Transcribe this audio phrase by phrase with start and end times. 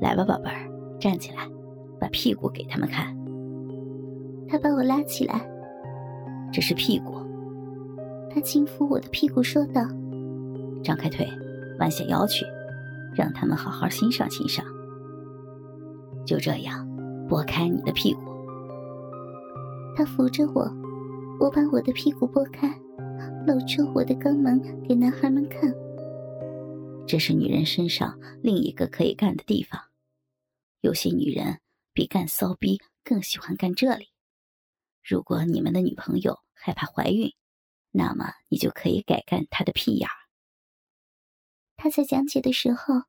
[0.00, 0.68] 来吧，宝贝儿，
[0.98, 1.46] 站起来，
[2.00, 3.14] 把屁股给他们看。
[4.48, 5.48] 他把我拉起来，
[6.52, 7.14] 这是屁股。
[8.32, 9.82] 他轻抚我的屁股，说道
[10.82, 11.28] ：“张开腿，
[11.78, 12.46] 弯下腰去，
[13.14, 14.64] 让他们好好欣赏欣赏。
[16.24, 16.88] 就这样，
[17.28, 18.20] 拨开你的屁股。”
[19.96, 20.62] 他扶着我，
[21.40, 22.68] 我把我的屁股拨开，
[23.46, 25.72] 露出我的肛门给男孩们看。
[27.06, 29.80] 这是女人身上另一个可以干的地方。
[30.80, 31.60] 有些女人
[31.92, 34.08] 比干骚逼更喜欢干这里。
[35.02, 37.32] 如果你们的女朋友害怕怀孕，
[37.90, 40.14] 那么你就可以改干她的屁眼儿。
[41.76, 43.02] 他在讲解的时候，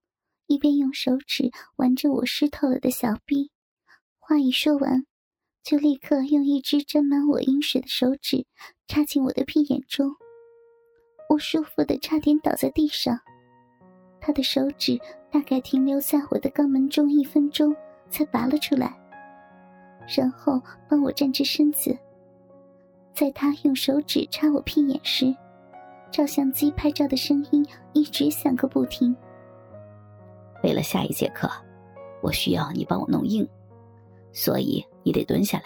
[0.48, 3.52] 一边用手指玩着我湿透了的小臂，
[4.18, 5.06] 话一说完，
[5.62, 8.46] 就立刻用一只沾满我阴水的手指
[8.88, 10.16] 插进我的屁眼中。
[11.30, 13.20] 我舒服的差点倒在地上。
[14.22, 15.00] 他的手指
[15.32, 17.74] 大概停留在我的肛门中一分钟，
[18.10, 18.94] 才拔了出来，
[20.08, 21.98] 然后帮我站直身子。
[23.14, 25.34] 在他用手指插我屁眼时，
[26.12, 29.16] 照相机拍照的声音一直响个不停。
[30.64, 31.50] 为了下一节课，
[32.22, 33.48] 我需要你帮我弄硬，
[34.32, 35.66] 所以你得蹲下来。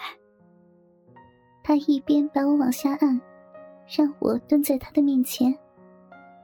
[1.62, 3.20] 他一边把我往下按，
[3.88, 5.52] 让我蹲在他的面前。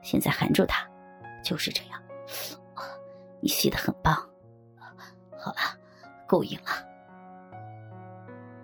[0.03, 0.85] 现在含住他，
[1.45, 2.03] 就是这样。
[3.43, 4.15] 你吸的很棒。
[5.39, 5.79] 好了，
[6.27, 6.71] 够硬了。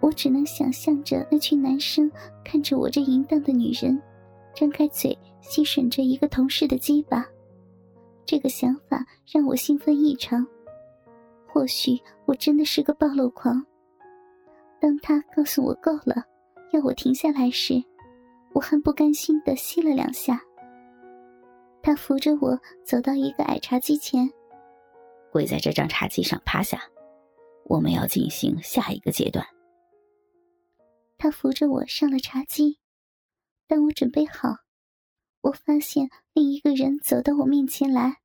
[0.00, 2.10] 我只能想象着那群男生
[2.44, 4.00] 看着我这淫荡的女人，
[4.54, 7.26] 张开嘴吸吮着一个同事的鸡巴。
[8.24, 10.46] 这个想法让我兴奋异常。
[11.48, 13.60] 或许我真的是个暴露狂。
[14.80, 16.22] 当他告诉我够了，
[16.72, 17.82] 要我停下来时，
[18.52, 20.40] 我很不甘心的吸了两下。
[21.82, 24.30] 他扶着我走到一个矮茶几前，
[25.30, 26.80] 跪在这张茶几上趴下。
[27.64, 29.46] 我们要进行下一个阶段。
[31.18, 32.78] 他扶着我上了茶几，
[33.66, 34.56] 当我准备好，
[35.42, 38.22] 我发现另一个人走到我面前来，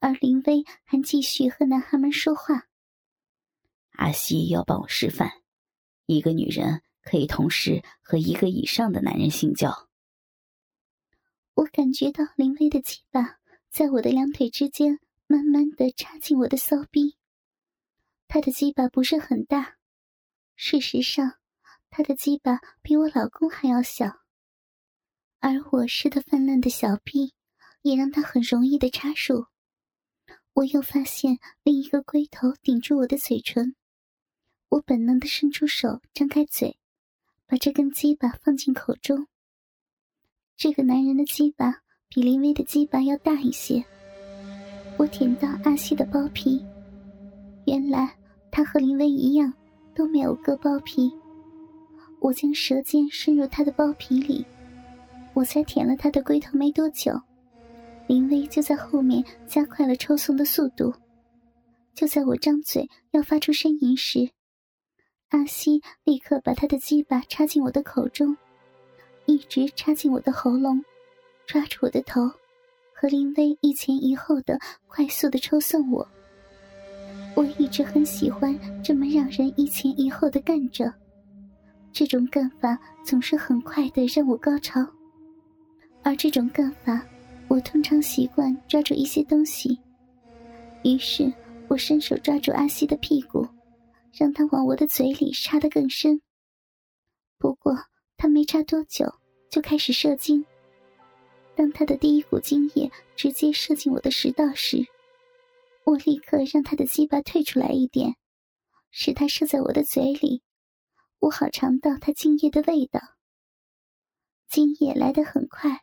[0.00, 2.66] 而林薇还继续和男孩们说话。
[3.92, 5.30] 阿西要帮我示范，
[6.06, 9.88] 一个女人可以同时和一个以上的男人性交。
[11.54, 13.36] 我感觉到林薇的鸡巴
[13.68, 14.98] 在我的两腿之间
[15.30, 17.16] 慢慢的插进我的骚逼。
[18.26, 19.76] 他的鸡巴不是很大，
[20.56, 21.36] 事实上。
[21.88, 24.06] 他的鸡巴比我老公还要小，
[25.38, 27.34] 而我湿的泛滥的小臂
[27.82, 29.46] 也让他很容易的插入。
[30.52, 33.76] 我又发现另一个龟头顶住我的嘴唇，
[34.68, 36.76] 我本能的伸出手，张开嘴，
[37.46, 39.28] 把这根鸡巴放进口中。
[40.56, 43.84] 这个男人的鸡巴比林威的鸡巴要大一些。
[45.00, 46.62] 我舔到阿西的包皮，
[47.64, 48.14] 原来
[48.50, 49.50] 他和林威一样
[49.94, 51.10] 都没有割包皮。
[52.18, 54.44] 我将舌尖伸入他的包皮里，
[55.32, 57.18] 我才舔了他的龟头没多久，
[58.08, 60.92] 林薇就在后面加快了抽送的速度。
[61.94, 64.28] 就在我张嘴要发出呻吟时，
[65.30, 68.36] 阿西立刻把他的鸡巴插进我的口中，
[69.24, 70.84] 一直插进我的喉咙，
[71.46, 72.30] 抓住我的头，
[73.00, 76.06] 和林薇一前一后的快速的抽送我。
[77.34, 80.92] 我一直很喜欢这么让人一前一后的干着。
[81.92, 84.86] 这种干法总是很快的让我高潮，
[86.02, 87.00] 而这种干法，
[87.48, 89.80] 我通常习惯抓住一些东西。
[90.84, 91.32] 于是
[91.68, 93.48] 我伸手抓住阿西的屁股，
[94.12, 96.20] 让他往我的嘴里插得更深。
[97.38, 97.74] 不过
[98.18, 99.10] 他没插多久
[99.50, 100.44] 就开始射精。
[101.60, 104.86] 当他的第一股精液直接射进我的食道时，
[105.84, 108.16] 我立刻让他的鸡巴退出来一点，
[108.90, 110.42] 使他射在我的嘴里。
[111.18, 112.98] 我好尝到他精液的味道。
[114.48, 115.82] 精液来得很快，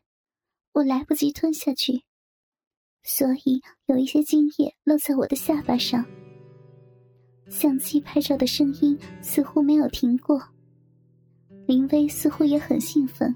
[0.71, 2.01] 我来不及吞下去，
[3.03, 6.03] 所以有一些精液落在我的下巴上。
[7.51, 10.41] 相机拍照的声音似乎没有停过。
[11.67, 13.35] 林薇似乎也很兴奋，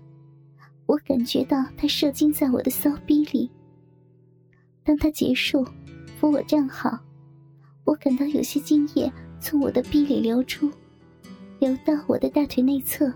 [0.91, 3.49] 我感觉到他射精在我的骚逼里。
[4.83, 5.65] 当他结束，
[6.19, 6.99] 扶我站好，
[7.85, 9.09] 我感到有些精液
[9.39, 10.69] 从我的逼里流出。
[11.59, 13.09] 流到我的大腿内侧，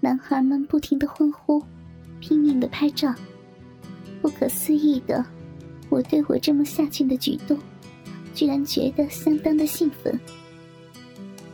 [0.00, 1.62] 男孩们不停的欢呼，
[2.18, 3.14] 拼命的拍照。
[4.20, 5.24] 不可思议的，
[5.90, 7.56] 我对我这么下贱的举动，
[8.34, 10.18] 居然觉得相当的兴奋。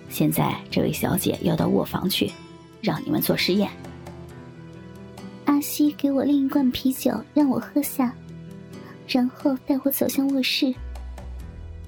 [0.09, 2.33] 现在，这位小姐要到卧房去，
[2.81, 3.71] 让你们做实验。
[5.69, 8.11] 西给我另一罐啤酒，让我喝下，
[9.07, 10.75] 然后带我走向卧室。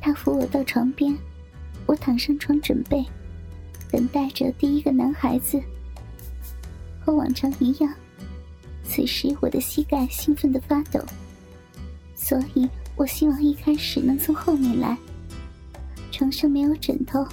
[0.03, 1.17] 他扶我到床边，
[1.87, 3.03] 我躺上床准备，
[3.91, 5.59] 等待着第一个男孩子。
[7.01, 7.91] 和往常一样，
[8.85, 11.03] 此时我的膝盖兴奋的发抖，
[12.15, 14.95] 所以我希望一开始能从后面来。
[16.13, 17.27] 床上没有枕头，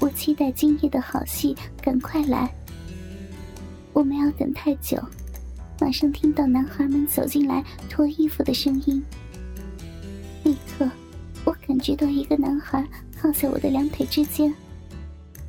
[0.00, 2.52] 我期待今夜的好戏赶快来。
[3.92, 5.00] 我没有等太久，
[5.82, 9.02] 马上听到男孩们走进来脱衣服的声音。
[10.44, 10.88] 立刻，
[11.44, 12.86] 我感觉到一个男孩
[13.20, 14.54] 靠在我的两腿之间，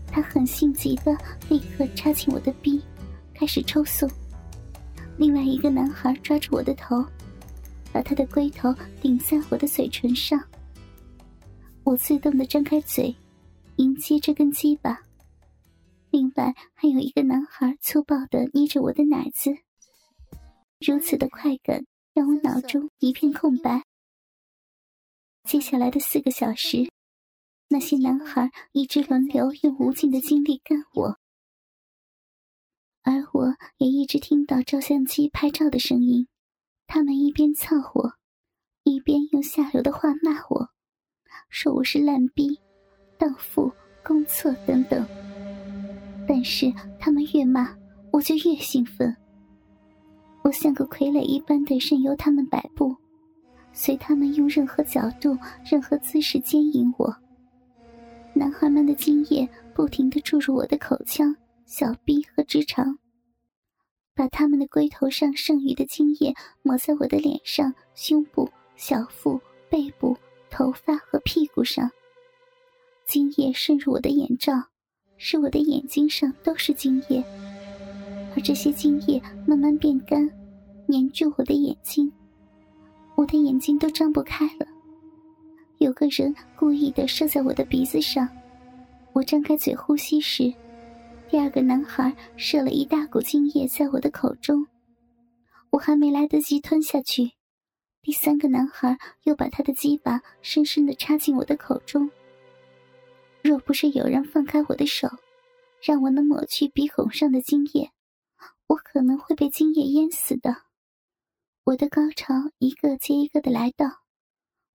[0.07, 1.15] 他很性急的
[1.49, 2.81] 立刻插进我的臂，
[3.31, 4.09] 开始抽送。
[5.17, 7.05] 另外一个男孩抓住我的头，
[7.91, 10.43] 把他的龟头顶在我的嘴唇上。
[11.83, 13.15] 我自动的张开嘴，
[13.75, 14.99] 迎接这根鸡巴。
[16.09, 19.51] 另外还有一个男孩粗暴的捏着我的奶子，
[20.85, 23.83] 如此的快感让我脑中一片空白。
[25.43, 26.91] 接下来的四个小时，
[27.69, 31.17] 那些男孩一直轮流用无尽的精力干我，
[33.01, 36.27] 而我也一直听到照相机拍照的声音，
[36.85, 38.15] 他们一边操我，
[38.83, 40.69] 一边用下流的话骂我，
[41.49, 42.59] 说我是烂逼、
[43.17, 43.71] 荡妇、
[44.03, 45.07] 公厕等等。
[46.27, 47.73] 但是他们越骂，
[48.11, 49.15] 我就越兴奋。
[50.53, 52.95] 像个傀儡一般的任由他们摆布，
[53.73, 57.13] 随他们用任何角度、任何姿势奸淫我。
[58.33, 61.35] 男孩们的精液不停的注入我的口腔、
[61.65, 62.97] 小臂和直肠，
[64.15, 70.15] 把他们的龟头上剩余的精液抹在我的脸上、胸部、小腹、背部、
[70.49, 71.89] 头发和屁股上，
[73.05, 74.53] 精液渗入我的眼罩。
[75.15, 77.23] 使我的眼睛上都是精液，
[78.35, 80.29] 而这些精液慢慢变干，
[80.87, 82.11] 粘住我的眼睛，
[83.15, 84.67] 我的眼睛都张不开了。
[85.79, 88.27] 有个人故意的射在我的鼻子上，
[89.11, 90.53] 我张开嘴呼吸时，
[91.29, 94.67] 第二个男孩射了一大股精液在我的口中，
[95.71, 97.31] 我还没来得及吞下去，
[98.01, 102.11] 第三个男孩又把他的鸡巴深深的插进我的口中。
[103.41, 105.09] 若不是有人放开我的手，
[105.81, 107.91] 让我能抹去鼻孔上的精液，
[108.67, 110.55] 我可能会被精液淹死的。
[111.65, 113.87] 我的高潮一个接一个的来到，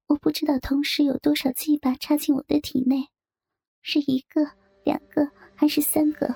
[0.06, 3.10] 我不知道同时有多少鸡巴插进我的体内，
[3.82, 4.52] 是一个、
[4.84, 6.34] 两个还是三个？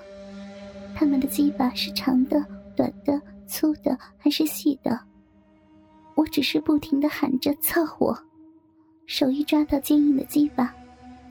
[0.95, 2.45] 他们的鸡巴是长的、
[2.77, 5.01] 短的、粗的还是细的？
[6.17, 8.15] 我只是不停的喊着“操我”，
[9.09, 10.75] 手一抓到坚硬的鸡巴。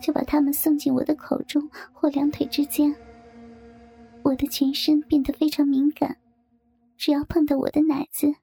[0.02, 2.92] 就把他们送进我的口中或两腿之间。
[4.24, 6.18] 我的全身变得非常敏感，
[6.98, 8.34] 只要碰到我的奶子，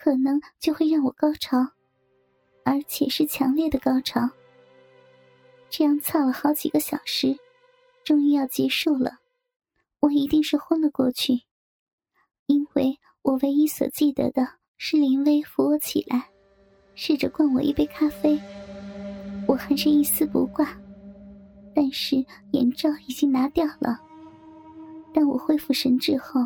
[0.00, 1.58] 可能就会让我高潮，
[2.64, 4.30] 而且是强烈的高潮。
[5.68, 7.36] 这样操了好几个小时，
[8.04, 9.18] 终于要结束了。
[9.98, 11.42] 我一定是昏了过去，
[12.46, 16.30] 因为我唯一所记得的是林薇扶我起来，
[16.94, 18.40] 试着灌我一杯咖啡。
[19.48, 20.78] 我还是一丝不挂，
[21.74, 24.00] 但是眼罩已经拿掉了。
[25.12, 26.40] 当我恢复神智后，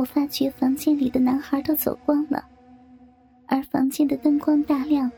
[0.00, 2.42] 我发觉房间里的男孩都走光了，
[3.46, 5.12] 而房间的灯光大亮，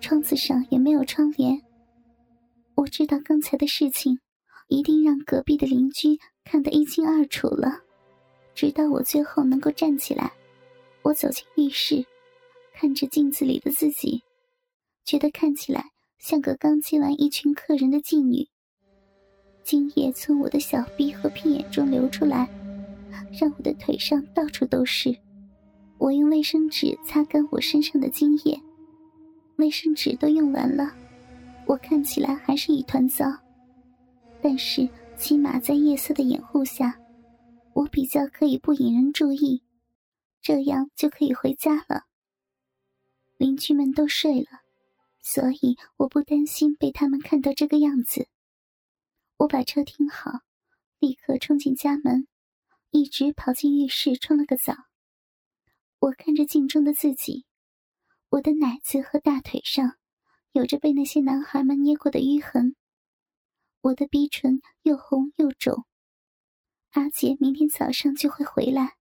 [0.00, 1.62] 窗子上也没有窗帘。
[2.74, 4.18] 我知道刚才的事情
[4.66, 7.78] 一定让隔壁的邻居看得一清二楚了。
[8.56, 10.32] 直到我最后能够站起来，
[11.02, 12.04] 我走进浴室，
[12.74, 14.24] 看着镜子里的自己，
[15.04, 15.84] 觉得看起来。
[16.18, 18.48] 像个刚接完一群客人的妓女，
[19.62, 22.48] 精液从我的小臂和屁眼中流出来，
[23.32, 25.16] 让我的腿上到处都是。
[25.98, 28.60] 我用卫生纸擦干我身上的精液，
[29.56, 30.94] 卫生纸都用完了，
[31.66, 33.26] 我看起来还是一团糟。
[34.40, 36.98] 但是起码在夜色的掩护下，
[37.72, 39.62] 我比较可以不引人注意，
[40.40, 42.04] 这样就可以回家了。
[43.36, 44.62] 邻居们都睡了。
[45.20, 48.28] 所以我不担心被他们看到这个样子。
[49.36, 50.40] 我把车停好，
[51.00, 52.26] 立刻冲进家门，
[52.90, 54.74] 一直跑进浴室冲了个澡。
[55.98, 57.44] 我看着镜中的自己，
[58.30, 59.96] 我的奶子和大腿上
[60.52, 62.76] 有着被那些男孩们捏过的淤痕，
[63.80, 65.84] 我的鼻唇又红又肿。
[66.92, 68.96] 阿杰明天早上就会回来，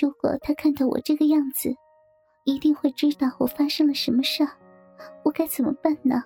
[0.00, 1.74] 如果他看到我这个样子，
[2.44, 4.58] 一定会知道我发生了什么事儿。
[5.24, 6.22] 我该怎么办呢？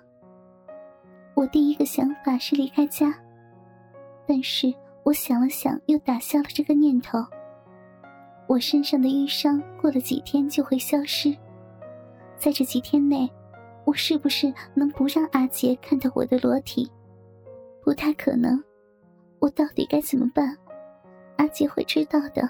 [1.35, 3.13] 我第一个想法是离开家，
[4.27, 7.17] 但是我想了想，又打消了这个念头。
[8.47, 11.35] 我身上的淤伤过了几天就会消失，
[12.37, 13.29] 在这几天内，
[13.85, 16.89] 我是不是能不让阿杰看到我的裸体？
[17.83, 18.61] 不太可能。
[19.39, 20.55] 我到底该怎么办？
[21.37, 22.47] 阿杰会知道的，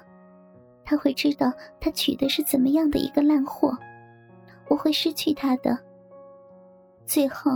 [0.83, 3.77] 他会知道他娶的是怎么样的一个烂货，
[4.67, 5.77] 我会失去他的。
[7.05, 7.51] 最后，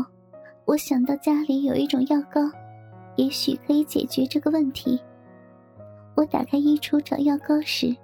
[0.64, 2.42] 我想到家里有一种药膏，
[3.16, 5.00] 也许可以解决这个问题。
[6.16, 7.96] 我打开衣橱找药膏时，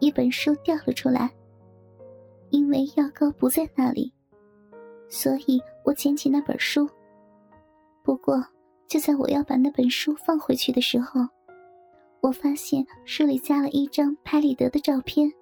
[0.00, 1.30] 一本书掉了出来。
[2.50, 4.12] 因为药膏不在那里，
[5.08, 6.86] 所以我捡起那本书。
[8.02, 8.44] 不过，
[8.86, 11.22] 就在我要把那本书放回去的时候，
[12.20, 15.32] 我发现书里加了一张拍立得的照片。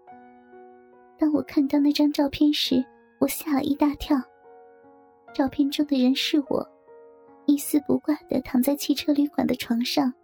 [1.19, 2.85] 当我看到那张照片时，
[3.19, 4.17] 我吓了一大跳。
[5.35, 6.67] 照片中的人是我，
[7.51, 10.15] 一丝不挂的躺在汽车旅馆的床上，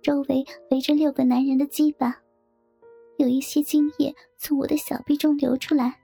[0.00, 2.16] 周围围着六个男人的鸡巴。
[3.16, 5.98] 有一些精液从我的小臂中流出来。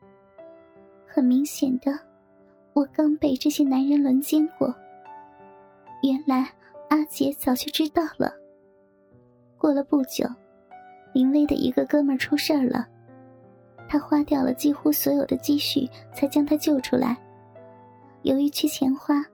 [1.06, 1.96] 很明显的，
[2.72, 4.74] 我刚被这些男人轮奸过。
[6.02, 6.52] 原来
[6.88, 8.34] 阿杰早就知道了。
[9.56, 10.26] 过了不久，
[11.12, 12.88] 林威的一个哥们出事儿了，
[13.88, 17.16] 他花掉了几乎所有的积蓄才将他救出来。
[18.22, 19.24] 由于缺钱花，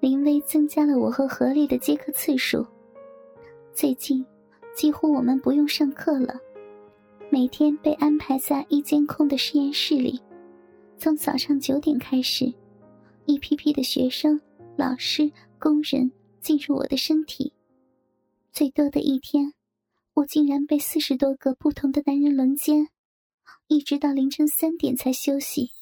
[0.00, 2.64] 林威增加了我和何丽的接客次数。
[3.72, 4.24] 最近，
[4.74, 6.38] 几乎我们不用上课了。
[7.30, 10.20] 每天被安排在一间空的实验室里，
[10.96, 12.52] 从早上九点开始，
[13.26, 14.40] 一批批的学生、
[14.76, 17.52] 老师、工人进入我的身体。
[18.52, 19.52] 最多的一天，
[20.14, 22.88] 我竟然被四十多个不同的男人轮奸，
[23.66, 25.72] 一直到凌晨三点才休息。